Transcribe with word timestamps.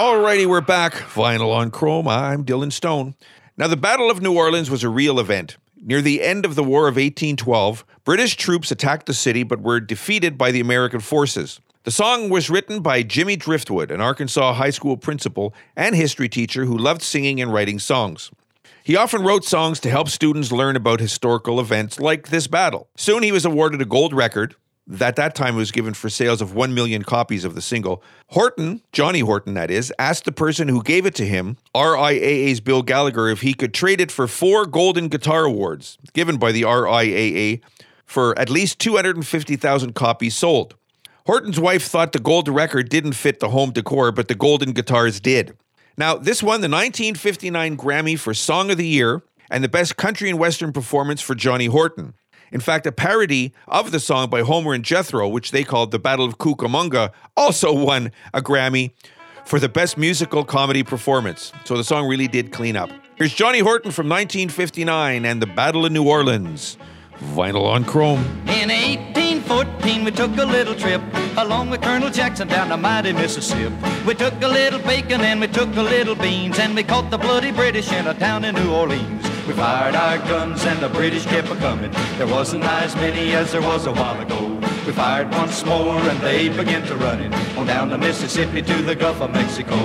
Alrighty, 0.00 0.46
we're 0.46 0.62
back. 0.62 0.94
Vinyl 0.94 1.54
on 1.54 1.70
Chrome. 1.70 2.08
I'm 2.08 2.42
Dylan 2.42 2.72
Stone. 2.72 3.16
Now, 3.58 3.66
the 3.66 3.76
Battle 3.76 4.10
of 4.10 4.22
New 4.22 4.34
Orleans 4.34 4.70
was 4.70 4.82
a 4.82 4.88
real 4.88 5.20
event. 5.20 5.58
Near 5.76 6.00
the 6.00 6.22
end 6.22 6.46
of 6.46 6.54
the 6.54 6.64
War 6.64 6.88
of 6.88 6.94
1812, 6.96 7.84
British 8.02 8.34
troops 8.36 8.70
attacked 8.70 9.04
the 9.04 9.12
city 9.12 9.42
but 9.42 9.60
were 9.60 9.78
defeated 9.78 10.38
by 10.38 10.52
the 10.52 10.60
American 10.60 11.00
forces. 11.00 11.60
The 11.82 11.90
song 11.90 12.30
was 12.30 12.48
written 12.48 12.80
by 12.80 13.02
Jimmy 13.02 13.36
Driftwood, 13.36 13.90
an 13.90 14.00
Arkansas 14.00 14.54
high 14.54 14.70
school 14.70 14.96
principal 14.96 15.52
and 15.76 15.94
history 15.94 16.30
teacher 16.30 16.64
who 16.64 16.78
loved 16.78 17.02
singing 17.02 17.38
and 17.38 17.52
writing 17.52 17.78
songs. 17.78 18.30
He 18.82 18.96
often 18.96 19.22
wrote 19.22 19.44
songs 19.44 19.80
to 19.80 19.90
help 19.90 20.08
students 20.08 20.50
learn 20.50 20.76
about 20.76 21.00
historical 21.00 21.60
events 21.60 22.00
like 22.00 22.28
this 22.28 22.46
battle. 22.46 22.88
Soon 22.96 23.22
he 23.22 23.32
was 23.32 23.44
awarded 23.44 23.82
a 23.82 23.84
gold 23.84 24.14
record, 24.14 24.54
at 25.00 25.16
that 25.16 25.34
time 25.34 25.56
was 25.56 25.70
given 25.70 25.94
for 25.94 26.08
sales 26.08 26.40
of 26.40 26.54
1 26.54 26.74
million 26.74 27.02
copies 27.02 27.44
of 27.44 27.54
the 27.54 27.62
single. 27.62 28.02
Horton, 28.28 28.82
Johnny 28.92 29.20
Horton 29.20 29.54
that 29.54 29.70
is, 29.70 29.92
asked 29.98 30.24
the 30.24 30.32
person 30.32 30.68
who 30.68 30.82
gave 30.82 31.06
it 31.06 31.14
to 31.16 31.26
him, 31.26 31.56
RIAA's 31.74 32.60
Bill 32.60 32.82
Gallagher, 32.82 33.28
if 33.28 33.42
he 33.42 33.54
could 33.54 33.72
trade 33.72 34.00
it 34.00 34.10
for 34.10 34.26
four 34.26 34.66
Golden 34.66 35.08
Guitar 35.08 35.44
Awards 35.44 35.98
given 36.12 36.38
by 36.38 36.52
the 36.52 36.62
RIAA 36.62 37.60
for 38.04 38.36
at 38.38 38.50
least 38.50 38.80
250,000 38.80 39.94
copies 39.94 40.34
sold. 40.34 40.74
Horton's 41.26 41.60
wife 41.60 41.84
thought 41.84 42.12
the 42.12 42.18
gold 42.18 42.48
record 42.48 42.88
didn't 42.88 43.12
fit 43.12 43.38
the 43.38 43.50
home 43.50 43.70
decor, 43.70 44.10
but 44.10 44.26
the 44.26 44.34
golden 44.34 44.72
guitars 44.72 45.20
did. 45.20 45.56
Now, 45.96 46.16
this 46.16 46.42
won 46.42 46.60
the 46.60 46.68
1959 46.68 47.76
Grammy 47.76 48.18
for 48.18 48.34
Song 48.34 48.70
of 48.70 48.78
the 48.78 48.86
Year 48.86 49.22
and 49.50 49.62
the 49.62 49.68
Best 49.68 49.96
Country 49.96 50.30
and 50.30 50.38
Western 50.38 50.72
Performance 50.72 51.20
for 51.20 51.34
Johnny 51.34 51.66
Horton. 51.66 52.14
In 52.52 52.60
fact, 52.60 52.86
a 52.86 52.92
parody 52.92 53.52
of 53.68 53.92
the 53.92 54.00
song 54.00 54.28
by 54.28 54.42
Homer 54.42 54.74
and 54.74 54.84
Jethro, 54.84 55.28
which 55.28 55.50
they 55.52 55.62
called 55.62 55.90
The 55.90 55.98
Battle 55.98 56.26
of 56.26 56.38
Cucamonga, 56.38 57.12
also 57.36 57.72
won 57.72 58.10
a 58.34 58.42
Grammy 58.42 58.92
for 59.44 59.60
the 59.60 59.68
best 59.68 59.96
musical 59.96 60.44
comedy 60.44 60.82
performance. 60.82 61.52
So 61.64 61.76
the 61.76 61.84
song 61.84 62.08
really 62.08 62.28
did 62.28 62.52
clean 62.52 62.76
up. 62.76 62.90
Here's 63.16 63.34
Johnny 63.34 63.60
Horton 63.60 63.90
from 63.90 64.08
1959 64.08 65.24
and 65.24 65.42
The 65.42 65.46
Battle 65.46 65.84
of 65.86 65.92
New 65.92 66.08
Orleans. 66.08 66.76
Vinyl 67.34 67.66
on 67.66 67.84
Chrome. 67.84 68.24
In 68.48 68.70
1814, 68.70 70.04
we 70.04 70.10
took 70.10 70.36
a 70.38 70.44
little 70.44 70.74
trip 70.74 71.02
along 71.36 71.68
with 71.68 71.82
Colonel 71.82 72.10
Jackson 72.10 72.48
down 72.48 72.70
the 72.70 72.76
mighty 72.76 73.12
Mississippi. 73.12 73.74
We 74.06 74.14
took 74.14 74.34
a 74.42 74.48
little 74.48 74.80
bacon 74.80 75.20
and 75.20 75.40
we 75.40 75.48
took 75.48 75.74
a 75.76 75.82
little 75.82 76.14
beans 76.14 76.58
and 76.58 76.74
we 76.74 76.82
caught 76.82 77.10
the 77.10 77.18
bloody 77.18 77.52
British 77.52 77.92
in 77.92 78.06
a 78.06 78.14
town 78.14 78.44
in 78.44 78.54
New 78.54 78.72
Orleans. 78.72 79.19
We 79.46 79.54
fired 79.54 79.94
our 79.94 80.18
guns 80.18 80.64
and 80.64 80.80
the 80.80 80.88
British 80.88 81.24
kept 81.26 81.48
a 81.48 81.56
coming. 81.56 81.90
There 82.18 82.26
wasn't 82.26 82.64
as 82.64 82.94
many 82.96 83.32
as 83.32 83.52
there 83.52 83.62
was 83.62 83.86
a 83.86 83.92
while 83.92 84.20
ago. 84.20 84.60
We 84.86 84.92
fired 84.92 85.30
once 85.32 85.64
more 85.64 85.98
and 85.98 86.20
they 86.20 86.48
began 86.48 86.86
to 86.86 86.96
run 86.96 87.20
it 87.20 87.32
on 87.56 87.66
down 87.66 87.90
the 87.90 87.98
Mississippi 87.98 88.62
to 88.62 88.82
the 88.82 88.94
Gulf 88.94 89.20
of 89.20 89.32
Mexico. 89.32 89.76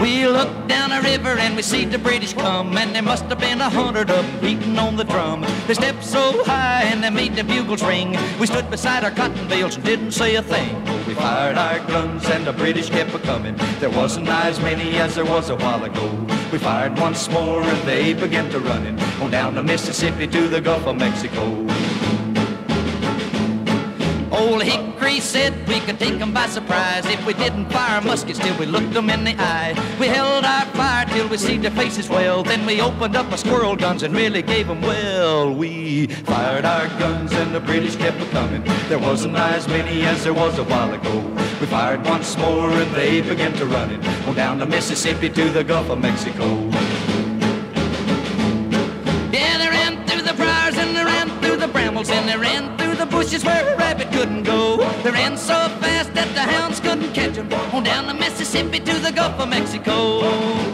We 0.00 0.26
looked 0.26 0.68
down 0.68 0.92
a 0.92 1.02
river 1.02 1.38
and 1.38 1.56
we 1.56 1.62
see 1.62 1.84
the 1.84 1.98
British 1.98 2.32
come, 2.32 2.76
and 2.76 2.94
there 2.94 3.02
must 3.02 3.24
have 3.24 3.40
been 3.40 3.60
a 3.60 3.68
hundred 3.68 4.10
of 4.10 4.24
them 4.24 4.40
beating 4.40 4.78
on 4.78 4.96
the 4.96 5.04
drum. 5.04 5.44
They 5.66 5.74
stepped 5.74 6.04
so 6.04 6.44
high 6.44 6.84
and 6.84 7.02
they 7.02 7.10
made 7.10 7.34
the 7.36 7.44
bugles 7.44 7.82
ring. 7.82 8.16
We 8.38 8.46
stood 8.46 8.70
beside 8.70 9.04
our 9.04 9.10
cotton 9.10 9.48
bales 9.48 9.76
and 9.76 9.84
didn't 9.84 10.12
say 10.12 10.36
a 10.36 10.42
thing. 10.42 10.97
We 11.08 11.14
fired 11.14 11.56
our 11.56 11.78
guns 11.86 12.26
and 12.26 12.46
the 12.46 12.52
British 12.52 12.90
kept 12.90 13.14
a 13.14 13.18
coming. 13.20 13.56
There 13.80 13.88
wasn't 13.88 14.28
as 14.28 14.60
many 14.60 14.98
as 14.98 15.14
there 15.14 15.24
was 15.24 15.48
a 15.48 15.56
while 15.56 15.82
ago. 15.82 16.06
We 16.52 16.58
fired 16.58 16.98
once 16.98 17.30
more 17.30 17.62
and 17.62 17.88
they 17.88 18.12
began 18.12 18.50
to 18.50 18.58
running 18.58 19.00
on 19.22 19.30
down 19.30 19.54
the 19.54 19.62
Mississippi 19.62 20.26
to 20.26 20.48
the 20.48 20.60
Gulf 20.60 20.86
of 20.86 20.96
Mexico. 20.96 21.44
Old 24.30 24.62
Hickory 25.08 25.20
said 25.20 25.54
we 25.66 25.80
could 25.80 25.98
take 25.98 26.20
'em 26.20 26.32
by 26.32 26.46
surprise 26.48 27.06
if 27.06 27.24
we 27.24 27.32
didn't 27.32 27.72
fire 27.72 28.00
muskets 28.02 28.38
till 28.38 28.54
we 28.58 28.66
looked 28.66 28.94
'em 28.94 29.08
in 29.08 29.24
the 29.24 29.34
eye. 29.38 29.72
We 29.98 30.06
held 30.06 30.44
our 30.44 30.66
fire 30.80 31.06
till 31.06 31.28
we 31.28 31.38
see 31.38 31.56
their 31.56 31.70
faces 31.70 32.10
well. 32.10 32.42
Then 32.42 32.66
we 32.66 32.82
opened 32.82 33.16
up 33.16 33.30
our 33.32 33.38
squirrel 33.38 33.74
guns 33.74 34.02
and 34.02 34.14
really 34.14 34.42
gave 34.42 34.68
'em 34.68 34.82
well. 34.82 35.54
We 35.54 36.08
fired 36.26 36.66
our 36.66 36.88
guns 37.02 37.32
and 37.32 37.54
the 37.54 37.60
British 37.60 37.96
kept 37.96 38.20
a 38.20 38.26
coming. 38.26 38.62
There 38.90 38.98
wasn't 38.98 39.36
as 39.36 39.66
many 39.66 40.04
as 40.04 40.24
there 40.24 40.34
was 40.34 40.58
a 40.58 40.64
while 40.64 40.92
ago. 40.92 41.16
We 41.60 41.66
fired 41.66 42.06
once 42.06 42.36
more 42.36 42.70
and 42.70 42.90
they 42.94 43.22
began 43.22 43.52
to 43.54 43.64
running 43.64 44.00
on 44.26 44.34
down 44.34 44.58
the 44.58 44.66
Mississippi 44.66 45.30
to 45.30 45.44
the 45.58 45.64
Gulf 45.64 45.88
of 45.88 45.98
Mexico. 46.00 46.46
Yeah, 49.32 49.54
they 49.62 49.70
ran 49.78 49.92
through 50.06 50.24
the 50.30 50.34
briars 50.34 50.76
and 50.76 50.90
they 50.94 51.04
ran 51.14 51.28
through 51.40 51.58
the 51.64 51.68
brambles 51.68 52.10
and 52.10 52.28
they 52.28 52.36
ran 52.36 52.76
through 52.76 52.96
the 53.02 53.06
bushes 53.06 53.42
where 53.42 53.64
a 53.72 53.76
rabbit 53.76 54.08
couldn't 54.12 54.42
go. 54.42 54.67
So 55.38 55.54
fast 55.80 56.12
that 56.14 56.28
the 56.34 56.40
hounds 56.40 56.80
couldn't 56.80 57.12
catch 57.14 57.36
him. 57.36 57.50
On 57.72 57.82
down 57.82 58.06
the 58.06 58.14
Mississippi 58.14 58.80
to 58.80 58.98
the 58.98 59.12
Gulf 59.12 59.38
of 59.38 59.48
Mexico. 59.48 60.67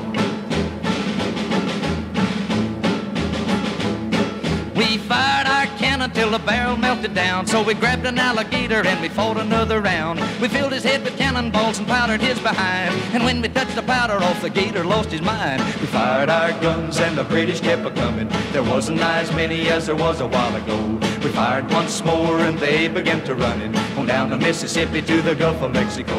Till 6.14 6.30
the 6.30 6.38
barrel 6.38 6.76
melted 6.76 7.14
down. 7.14 7.46
So 7.46 7.62
we 7.62 7.74
grabbed 7.74 8.06
an 8.06 8.18
alligator 8.18 8.86
and 8.86 9.00
we 9.00 9.08
fought 9.08 9.36
another 9.36 9.80
round. 9.80 10.20
We 10.40 10.48
filled 10.48 10.72
his 10.72 10.84
head 10.84 11.02
with 11.02 11.16
cannonballs 11.16 11.78
and 11.78 11.88
powdered 11.88 12.20
his 12.20 12.38
behind. 12.38 12.94
And 13.14 13.24
when 13.24 13.40
we 13.42 13.48
touched 13.48 13.74
the 13.74 13.82
powder 13.82 14.22
off, 14.22 14.40
the 14.42 14.50
gator 14.50 14.84
lost 14.84 15.10
his 15.10 15.22
mind. 15.22 15.62
We 15.80 15.86
fired 15.86 16.30
our 16.30 16.52
guns 16.60 16.98
and 16.98 17.16
the 17.16 17.24
British 17.24 17.60
kept 17.60 17.86
a 17.86 17.90
coming. 17.90 18.28
There 18.52 18.62
wasn't 18.62 19.00
as 19.00 19.32
many 19.34 19.68
as 19.68 19.86
there 19.86 19.96
was 19.96 20.20
a 20.20 20.26
while 20.26 20.54
ago. 20.54 20.78
We 21.22 21.30
fired 21.30 21.70
once 21.72 22.04
more 22.04 22.40
and 22.40 22.58
they 22.58 22.88
began 22.88 23.24
to 23.24 23.34
run 23.34 23.54
running 23.58 23.76
on 23.98 24.06
down 24.06 24.30
the 24.30 24.38
Mississippi 24.38 25.02
to 25.02 25.22
the 25.22 25.34
Gulf 25.34 25.62
of 25.62 25.72
Mexico. 25.72 26.14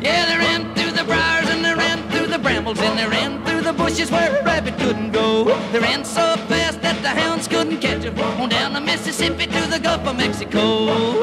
Yeah, 0.00 0.26
they 0.26 0.36
ran 0.36 0.74
through 0.74 0.92
the 0.92 1.04
briars 1.04 1.48
and 1.48 1.64
they 1.64 1.74
ran 1.74 1.98
through 2.10 2.26
the 2.26 2.38
brambles 2.38 2.78
and 2.80 2.98
they 2.98 3.06
ran 3.06 3.41
the 3.96 4.10
where 4.10 4.40
a 4.40 4.44
rabbit 4.44 4.78
couldn't 4.78 5.12
go. 5.12 5.44
They 5.70 5.78
ran 5.78 6.04
so 6.04 6.36
fast 6.48 6.80
that 6.80 7.02
the 7.02 7.08
hounds 7.08 7.46
couldn't 7.46 7.80
catch. 7.80 8.06
On 8.06 8.48
down 8.48 8.72
the 8.72 8.80
Mississippi 8.80 9.46
to 9.46 9.66
the 9.68 9.78
Gulf 9.78 10.06
of 10.06 10.16
Mexico. 10.16 11.22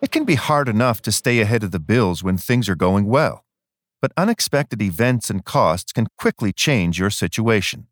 It 0.00 0.10
can 0.10 0.24
be 0.24 0.34
hard 0.34 0.68
enough 0.68 1.00
to 1.02 1.12
stay 1.12 1.40
ahead 1.40 1.62
of 1.62 1.70
the 1.70 1.78
bills 1.78 2.22
when 2.22 2.38
things 2.38 2.68
are 2.68 2.74
going 2.74 3.06
well, 3.06 3.44
but 4.00 4.12
unexpected 4.16 4.82
events 4.82 5.30
and 5.30 5.44
costs 5.44 5.92
can 5.92 6.08
quickly 6.18 6.52
change 6.52 6.98
your 6.98 7.10
situation. 7.10 7.86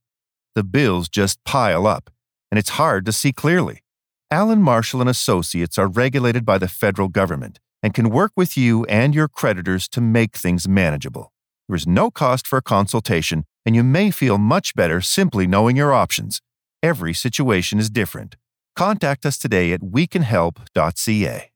The 0.54 0.64
bills 0.64 1.08
just 1.08 1.42
pile 1.44 1.86
up, 1.86 2.10
and 2.50 2.58
it's 2.58 2.70
hard 2.70 3.04
to 3.06 3.12
see 3.12 3.32
clearly. 3.32 3.82
Allan 4.30 4.62
Marshall 4.62 5.00
and 5.00 5.10
Associates 5.10 5.78
are 5.78 5.88
regulated 5.88 6.44
by 6.44 6.58
the 6.58 6.68
federal 6.68 7.08
government 7.08 7.58
and 7.82 7.94
can 7.94 8.10
work 8.10 8.32
with 8.36 8.56
you 8.56 8.84
and 8.84 9.14
your 9.14 9.28
creditors 9.28 9.88
to 9.88 10.00
make 10.00 10.36
things 10.36 10.68
manageable. 10.68 11.32
There 11.68 11.76
is 11.76 11.86
no 11.86 12.10
cost 12.10 12.46
for 12.46 12.56
a 12.56 12.62
consultation, 12.62 13.44
and 13.64 13.74
you 13.74 13.82
may 13.82 14.10
feel 14.10 14.38
much 14.38 14.74
better 14.74 15.00
simply 15.00 15.46
knowing 15.46 15.76
your 15.76 15.92
options. 15.92 16.40
Every 16.82 17.14
situation 17.14 17.78
is 17.78 17.90
different. 17.90 18.36
Contact 18.76 19.26
us 19.26 19.38
today 19.38 19.72
at 19.72 19.80
wecanhelp.ca. 19.80 21.49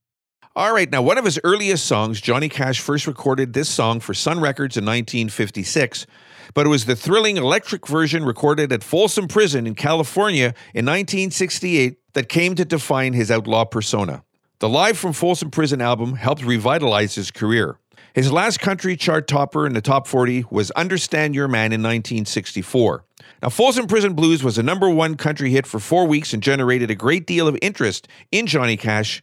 All 0.56 0.72
right, 0.72 0.88
now 0.88 1.02
one 1.02 1.18
of 1.18 1.24
his 1.24 1.40
earliest 1.42 1.84
songs, 1.84 2.20
Johnny 2.20 2.48
Cash 2.48 2.78
first 2.78 3.08
recorded 3.08 3.54
this 3.54 3.68
song 3.68 3.98
for 3.98 4.14
Sun 4.14 4.38
Records 4.38 4.76
in 4.76 4.84
1956, 4.84 6.06
but 6.54 6.64
it 6.64 6.68
was 6.68 6.84
the 6.84 6.94
thrilling 6.94 7.36
electric 7.38 7.88
version 7.88 8.24
recorded 8.24 8.70
at 8.72 8.84
Folsom 8.84 9.26
Prison 9.26 9.66
in 9.66 9.74
California 9.74 10.54
in 10.72 10.86
1968 10.86 11.98
that 12.12 12.28
came 12.28 12.54
to 12.54 12.64
define 12.64 13.14
his 13.14 13.32
outlaw 13.32 13.64
persona. 13.64 14.22
The 14.60 14.68
Live 14.68 14.96
from 14.96 15.12
Folsom 15.12 15.50
Prison 15.50 15.80
album 15.80 16.14
helped 16.14 16.44
revitalize 16.44 17.16
his 17.16 17.32
career. 17.32 17.80
His 18.14 18.30
last 18.30 18.60
country 18.60 18.96
chart 18.96 19.26
topper 19.26 19.66
in 19.66 19.72
the 19.72 19.80
top 19.80 20.06
40 20.06 20.44
was 20.50 20.70
Understand 20.72 21.34
Your 21.34 21.48
Man 21.48 21.72
in 21.72 21.82
1964. 21.82 23.04
Now, 23.42 23.48
Folsom 23.48 23.88
Prison 23.88 24.14
Blues 24.14 24.44
was 24.44 24.56
a 24.56 24.62
number 24.62 24.88
one 24.88 25.16
country 25.16 25.50
hit 25.50 25.66
for 25.66 25.80
four 25.80 26.06
weeks 26.06 26.32
and 26.32 26.40
generated 26.40 26.92
a 26.92 26.94
great 26.94 27.26
deal 27.26 27.48
of 27.48 27.58
interest 27.60 28.06
in 28.30 28.46
Johnny 28.46 28.76
Cash, 28.76 29.20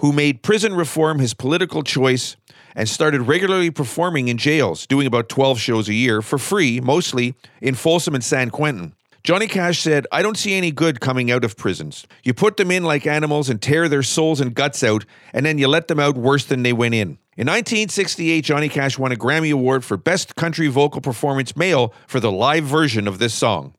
who 0.00 0.12
made 0.12 0.42
prison 0.42 0.74
reform 0.74 1.18
his 1.18 1.34
political 1.34 1.82
choice 1.82 2.36
and 2.74 2.88
started 2.88 3.22
regularly 3.22 3.70
performing 3.70 4.28
in 4.28 4.38
jails, 4.38 4.86
doing 4.86 5.06
about 5.06 5.28
12 5.28 5.58
shows 5.58 5.88
a 5.88 5.94
year 5.94 6.22
for 6.22 6.38
free, 6.38 6.80
mostly 6.80 7.34
in 7.60 7.74
Folsom 7.74 8.14
and 8.14 8.24
San 8.24 8.50
Quentin. 8.50 8.94
Johnny 9.22 9.46
Cash 9.46 9.80
said, 9.80 10.06
I 10.10 10.22
don't 10.22 10.38
see 10.38 10.54
any 10.54 10.70
good 10.70 11.00
coming 11.00 11.30
out 11.30 11.44
of 11.44 11.56
prisons. 11.56 12.06
You 12.22 12.32
put 12.32 12.56
them 12.56 12.70
in 12.70 12.84
like 12.84 13.06
animals 13.06 13.50
and 13.50 13.60
tear 13.60 13.86
their 13.86 14.02
souls 14.02 14.40
and 14.40 14.54
guts 14.54 14.82
out, 14.82 15.04
and 15.34 15.44
then 15.44 15.58
you 15.58 15.68
let 15.68 15.88
them 15.88 16.00
out 16.00 16.16
worse 16.16 16.46
than 16.46 16.62
they 16.62 16.72
went 16.72 16.94
in. 16.94 17.18
In 17.36 17.46
1968, 17.46 18.42
Johnny 18.42 18.70
Cash 18.70 18.98
won 18.98 19.12
a 19.12 19.16
Grammy 19.16 19.52
Award 19.52 19.84
for 19.84 19.98
Best 19.98 20.36
Country 20.36 20.68
Vocal 20.68 21.02
Performance 21.02 21.54
Male 21.54 21.92
for 22.06 22.20
the 22.20 22.32
live 22.32 22.64
version 22.64 23.06
of 23.06 23.18
this 23.18 23.34
song. 23.34 23.74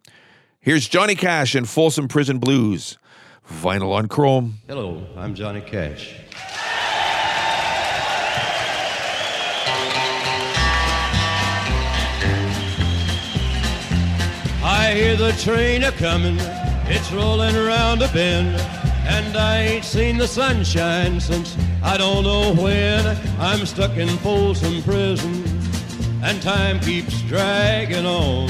Here's 0.59 0.87
Johnny 0.87 1.15
Cash 1.15 1.55
and 1.55 1.67
Folsom 1.67 2.07
Prison 2.07 2.37
Blues. 2.37 2.99
Vinyl 3.47 3.93
on 3.93 4.07
Chrome. 4.07 4.59
Hello, 4.67 5.05
I'm 5.17 5.35
Johnny 5.35 5.61
Cash. 5.61 6.15
I 14.63 14.93
hear 14.93 15.15
the 15.15 15.31
train 15.33 15.83
a 15.83 15.91
comin', 15.91 16.37
it's 16.85 17.11
rollin' 17.11 17.55
around 17.55 18.01
a 18.03 18.07
bend, 18.09 18.55
and 19.07 19.35
I 19.35 19.61
ain't 19.61 19.85
seen 19.85 20.17
the 20.17 20.27
sunshine 20.27 21.19
since 21.19 21.57
I 21.83 21.97
don't 21.97 22.23
know 22.23 22.53
when. 22.53 23.05
I'm 23.39 23.65
stuck 23.65 23.97
in 23.97 24.07
Folsom 24.19 24.83
Prison, 24.83 25.43
and 26.23 26.41
time 26.41 26.79
keeps 26.79 27.21
draggin' 27.23 28.05
on. 28.05 28.49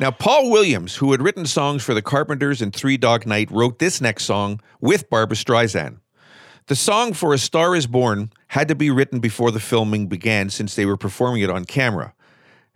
Now, 0.00 0.12
Paul 0.12 0.50
Williams, 0.50 0.94
who 0.94 1.10
had 1.10 1.20
written 1.20 1.44
songs 1.44 1.82
for 1.82 1.92
the 1.92 2.02
Carpenters 2.02 2.62
and 2.62 2.72
Three 2.72 2.96
Dog 2.96 3.26
Night, 3.26 3.50
wrote 3.50 3.80
this 3.80 4.00
next 4.00 4.24
song 4.24 4.60
with 4.80 5.10
Barbara 5.10 5.36
Streisand. 5.36 5.98
The 6.68 6.76
song 6.76 7.14
for 7.14 7.34
A 7.34 7.38
Star 7.38 7.74
is 7.74 7.88
Born 7.88 8.30
had 8.48 8.68
to 8.68 8.76
be 8.76 8.90
written 8.90 9.18
before 9.18 9.50
the 9.50 9.58
filming 9.58 10.06
began 10.06 10.50
since 10.50 10.76
they 10.76 10.86
were 10.86 10.96
performing 10.96 11.42
it 11.42 11.50
on 11.50 11.64
camera. 11.64 12.14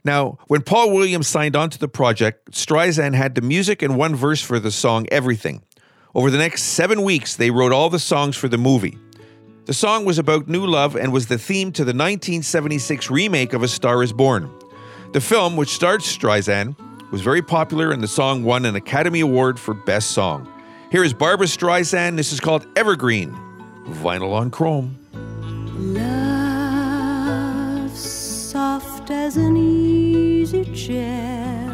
Now, 0.04 0.38
when 0.48 0.62
Paul 0.62 0.92
Williams 0.92 1.28
signed 1.28 1.54
on 1.54 1.70
to 1.70 1.78
the 1.78 1.86
project, 1.86 2.52
Streisand 2.52 3.14
had 3.14 3.36
the 3.36 3.40
music 3.40 3.82
and 3.82 3.96
one 3.96 4.16
verse 4.16 4.42
for 4.42 4.58
the 4.58 4.72
song 4.72 5.06
Everything. 5.12 5.62
Over 6.16 6.28
the 6.28 6.38
next 6.38 6.62
seven 6.64 7.02
weeks, 7.02 7.36
they 7.36 7.52
wrote 7.52 7.70
all 7.70 7.88
the 7.88 8.00
songs 8.00 8.36
for 8.36 8.48
the 8.48 8.58
movie. 8.58 8.98
The 9.66 9.74
song 9.74 10.04
was 10.04 10.18
about 10.18 10.48
new 10.48 10.66
love 10.66 10.96
and 10.96 11.12
was 11.12 11.28
the 11.28 11.38
theme 11.38 11.70
to 11.72 11.84
the 11.84 11.90
1976 11.90 13.10
remake 13.12 13.52
of 13.52 13.62
A 13.62 13.68
Star 13.68 14.02
is 14.02 14.12
Born. 14.12 14.50
The 15.12 15.20
film, 15.20 15.56
which 15.56 15.68
starred 15.68 16.00
Streisand, 16.00 16.74
was 17.12 17.20
very 17.20 17.42
popular 17.42 17.92
and 17.92 18.02
the 18.02 18.08
song 18.08 18.42
won 18.42 18.64
an 18.64 18.74
Academy 18.74 19.20
Award 19.20 19.60
for 19.60 19.74
Best 19.74 20.12
Song. 20.12 20.50
Here 20.90 21.04
is 21.04 21.12
Barbara 21.12 21.46
Streisand. 21.46 22.16
This 22.16 22.32
is 22.32 22.40
called 22.40 22.66
Evergreen, 22.74 23.32
vinyl 23.86 24.32
on 24.32 24.50
chrome. 24.50 24.98
Love 25.94 27.90
soft 27.90 29.10
as 29.10 29.36
an 29.36 29.58
easy 29.58 30.64
chair. 30.74 31.68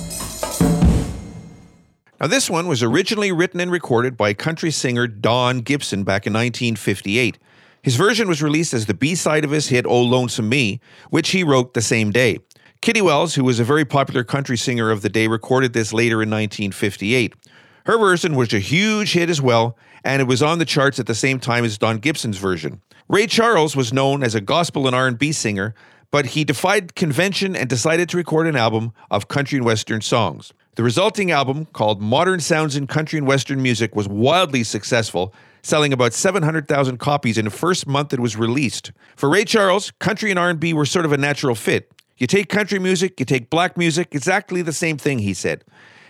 Now, 2.21 2.27
this 2.27 2.51
one 2.51 2.67
was 2.67 2.83
originally 2.83 3.31
written 3.31 3.59
and 3.59 3.71
recorded 3.71 4.15
by 4.15 4.35
country 4.35 4.69
singer 4.69 5.07
Don 5.07 5.61
Gibson 5.61 6.03
back 6.03 6.27
in 6.27 6.33
1958. 6.33 7.39
His 7.81 7.95
version 7.95 8.27
was 8.27 8.43
released 8.43 8.75
as 8.75 8.85
the 8.85 8.93
B 8.93 9.15
side 9.15 9.43
of 9.43 9.49
his 9.49 9.69
hit 9.69 9.87
Oh 9.87 10.03
Lonesome 10.03 10.47
Me, 10.47 10.79
which 11.09 11.31
he 11.31 11.43
wrote 11.43 11.73
the 11.73 11.81
same 11.81 12.11
day. 12.11 12.37
Kitty 12.79 13.01
Wells, 13.01 13.33
who 13.33 13.43
was 13.43 13.59
a 13.59 13.63
very 13.63 13.85
popular 13.85 14.23
country 14.23 14.55
singer 14.55 14.91
of 14.91 15.01
the 15.01 15.09
day, 15.09 15.25
recorded 15.25 15.73
this 15.73 15.93
later 15.93 16.21
in 16.21 16.29
1958. 16.29 17.33
Her 17.87 17.97
version 17.97 18.35
was 18.35 18.53
a 18.53 18.59
huge 18.59 19.13
hit 19.13 19.31
as 19.31 19.41
well, 19.41 19.75
and 20.03 20.21
it 20.21 20.27
was 20.27 20.43
on 20.43 20.59
the 20.59 20.65
charts 20.65 20.99
at 20.99 21.07
the 21.07 21.15
same 21.15 21.39
time 21.39 21.65
as 21.65 21.79
Don 21.79 21.97
Gibson's 21.97 22.37
version. 22.37 22.83
Ray 23.07 23.25
Charles 23.25 23.75
was 23.75 23.91
known 23.91 24.21
as 24.21 24.35
a 24.35 24.41
gospel 24.41 24.85
and 24.85 24.95
R&B 24.95 25.31
singer, 25.31 25.73
but 26.11 26.27
he 26.27 26.43
defied 26.43 26.93
convention 26.93 27.55
and 27.55 27.67
decided 27.67 28.09
to 28.09 28.17
record 28.17 28.45
an 28.45 28.55
album 28.55 28.93
of 29.09 29.27
country 29.27 29.57
and 29.57 29.65
western 29.65 30.01
songs. 30.01 30.53
The 30.75 30.83
resulting 30.83 31.31
album, 31.31 31.65
called 31.65 32.01
Modern 32.01 32.39
Sounds 32.39 32.77
in 32.77 32.87
Country 32.87 33.19
and 33.19 33.27
Western 33.27 33.61
Music, 33.61 33.93
was 33.93 34.07
wildly 34.07 34.63
successful, 34.63 35.33
selling 35.63 35.91
about 35.91 36.13
700,000 36.13 36.97
copies 36.97 37.37
in 37.37 37.43
the 37.43 37.51
first 37.51 37.87
month 37.87 38.13
it 38.13 38.21
was 38.21 38.37
released. 38.37 38.93
For 39.17 39.29
Ray 39.29 39.43
Charles, 39.43 39.91
country 39.99 40.29
and 40.29 40.39
R&B 40.39 40.73
were 40.73 40.85
sort 40.85 41.03
of 41.03 41.11
a 41.11 41.17
natural 41.17 41.55
fit. 41.55 41.91
You 42.17 42.25
take 42.25 42.47
country 42.47 42.79
music, 42.79 43.19
you 43.19 43.25
take 43.25 43.49
black 43.49 43.75
music, 43.75 44.15
exactly 44.15 44.61
the 44.61 44.71
same 44.71 44.97
thing, 44.97 45.19
he 45.19 45.33
said. 45.33 45.65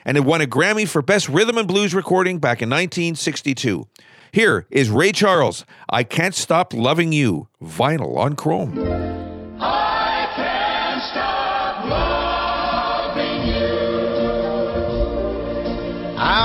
And 0.06 0.16
it 0.16 0.26
won 0.26 0.42
a 0.42 0.46
Grammy 0.46 0.88
for 0.88 1.02
Best 1.02 1.28
Rhythm 1.28 1.58
and 1.58 1.68
Blues 1.68 1.96
Recording 1.96 2.38
back 2.38 2.62
in 2.62 2.70
1962. 2.70 3.88
Here 4.32 4.68
is 4.70 4.92
Ray 4.92 5.12
Charles, 5.12 5.66
I 5.90 6.04
Can't 6.04 6.36
Stop 6.36 6.72
Loving 6.72 7.12
You, 7.12 7.48
vinyl 7.62 8.16
on 8.18 8.36
chrome. 8.36 9.21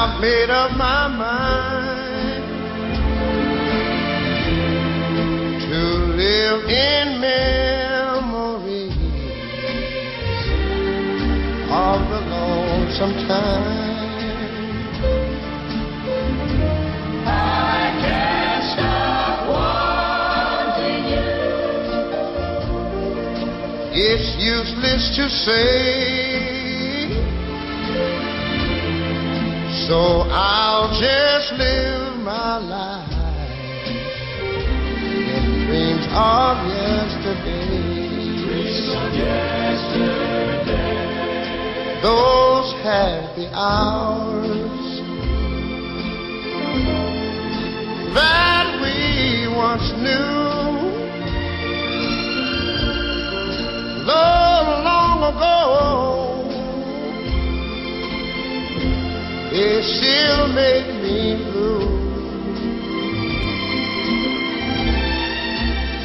I've 0.09 0.21
made 0.21 0.51
up 0.51 0.71
my 0.77 1.09
mind 1.09 2.45
to 5.63 5.81
live 6.15 6.63
in 6.71 7.21
memories 7.21 8.93
of 11.73 12.09
the 12.09 12.21
lonesome 12.31 13.15
time. 13.27 13.85
It's 23.93 24.37
useless 24.39 25.17
to 25.17 25.29
say. 25.29 26.26
So 29.87 30.27
I'll 30.33 30.89
just 30.99 31.53
live 31.53 32.19
my 32.25 32.59
life 32.59 33.07
in 35.31 35.67
dreams 35.69 36.07
of 36.11 36.59
yesterday. 36.67 37.71
Dreams 38.43 38.89
of 38.91 39.15
yesterday. 39.15 40.27
Those 42.03 42.73
happy 42.83 43.47
hours 43.55 44.83
that 48.13 48.67
we 48.83 49.47
once 49.55 49.93
knew. 50.03 50.35
Long, 54.05 54.36
They 59.77 59.83
still 59.83 60.49
make 60.55 60.87
me 61.03 61.37
blue. 61.53 61.81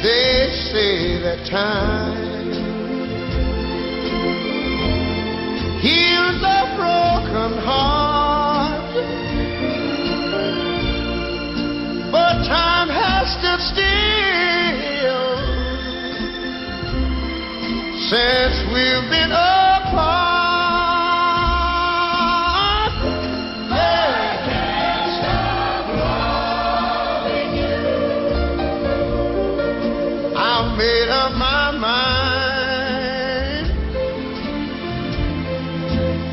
They 0.02 0.50
say 0.68 1.16
that 1.22 1.46
time 1.48 2.52
heals 5.80 6.42
a 6.44 6.76
broken 6.76 7.56
heart, 7.64 8.92
but 12.12 12.44
time 12.44 12.90
has 12.90 13.32
stood 13.38 13.62
still 13.72 14.02
since 18.10 18.54
we've 18.70 19.08
been 19.08 19.32
made 30.82 31.10
up 31.10 31.32
my 31.34 31.70
mind 31.70 33.66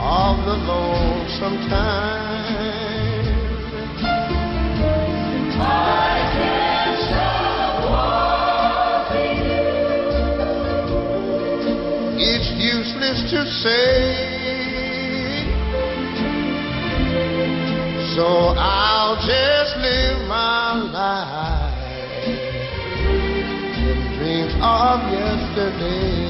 of 0.00 0.34
the 0.46 0.56
lonesome 0.66 1.58
time. 1.70 2.13
So 18.14 18.54
I'll 18.56 19.16
just 19.16 19.76
live 19.78 20.28
my 20.28 20.74
life 20.92 21.74
in 23.88 24.18
dreams 24.18 24.54
of 24.62 25.00
yesterdays. 25.10 26.23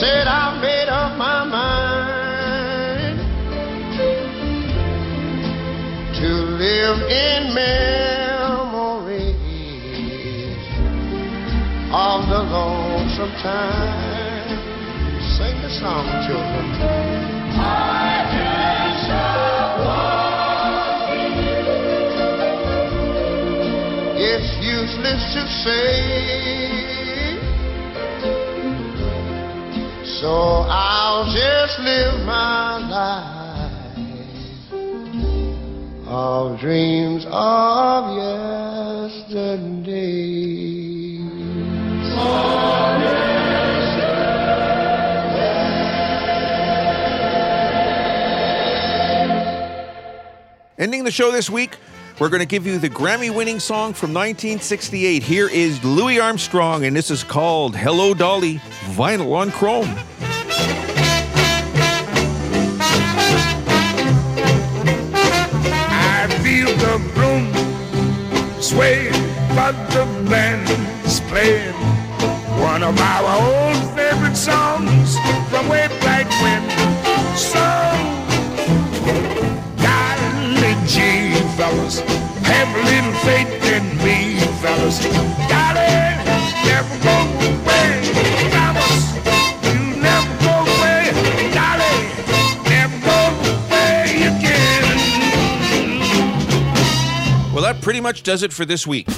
Said 0.00 0.28
I 0.28 0.60
made 0.60 0.88
up 0.88 1.18
my 1.18 1.44
mind 1.44 3.18
to 6.14 6.28
live 6.54 7.02
in 7.10 7.52
memories 7.52 7.74
of 11.90 12.28
the 12.30 12.42
lonesome 12.46 13.34
time. 13.42 14.58
Sing 15.34 15.60
the 15.62 15.70
song, 15.80 16.06
children. 16.28 16.66
It's 24.16 24.50
useless 24.62 25.34
to 25.34 25.42
say. 25.64 26.87
So 30.20 30.66
I'll 30.68 31.32
just 31.32 31.78
live 31.78 32.26
my 32.26 32.78
life 32.88 33.72
of 36.08 36.58
dreams 36.58 37.24
of 37.30 38.16
yesterday. 39.12 40.08
Ending 50.78 51.04
the 51.04 51.12
show 51.12 51.30
this 51.30 51.48
week, 51.48 51.76
we're 52.18 52.28
going 52.28 52.40
to 52.40 52.46
give 52.46 52.66
you 52.66 52.78
the 52.78 52.90
Grammy 52.90 53.34
winning 53.34 53.60
song 53.60 53.92
from 53.92 54.12
1968. 54.12 55.22
Here 55.22 55.48
is 55.48 55.82
Louis 55.84 56.18
Armstrong, 56.18 56.84
and 56.84 56.96
this 56.96 57.10
is 57.10 57.22
called 57.22 57.76
Hello 57.76 58.12
Dolly, 58.14 58.56
vinyl 58.96 59.34
on 59.34 59.50
chrome. 59.52 59.88
I 65.90 66.26
feel 66.42 66.74
the 66.76 66.98
room 67.14 67.52
sway, 68.60 69.10
but 69.54 69.72
the 69.90 70.04
band's 70.28 71.20
playing 71.20 71.74
one 72.60 72.82
of 72.82 72.98
our 72.98 73.42
old 73.42 73.94
favorite 73.94 74.36
songs 74.36 75.16
from 75.50 75.68
way 75.68 75.86
back 76.00 76.28
when. 76.42 76.77
Fellas, 81.88 82.00
have 82.46 82.68
a 82.68 82.82
little 82.84 83.12
faith 83.20 83.48
in 83.72 83.96
me, 83.98 84.38
fellas. 84.60 85.04
You 85.04 85.10
never 86.64 86.98
go 87.02 87.16
away. 90.50 90.98
Well, 97.54 97.64
that 97.64 97.80
pretty 97.82 98.00
much 98.00 98.22
does 98.22 98.44
it 98.44 98.52
for 98.52 98.64
this 98.64 98.86
week. 98.86 99.08